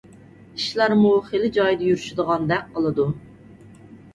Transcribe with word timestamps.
ئىشلارمۇ 0.59 1.11
خېلى 1.27 1.49
جايىدا 1.57 1.87
يۈرۈشىدىغاندەك 1.91 2.75
قىلىدۇ. 2.79 3.07